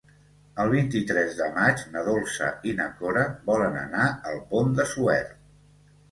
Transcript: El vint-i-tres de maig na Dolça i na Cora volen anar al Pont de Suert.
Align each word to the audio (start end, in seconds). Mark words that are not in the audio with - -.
El 0.61 0.69
vint-i-tres 0.69 1.33
de 1.41 1.49
maig 1.57 1.83
na 1.95 2.01
Dolça 2.07 2.47
i 2.69 2.73
na 2.79 2.87
Cora 3.01 3.25
volen 3.51 3.77
anar 3.83 4.07
al 4.31 4.39
Pont 4.55 4.73
de 4.81 4.87
Suert. 4.93 5.37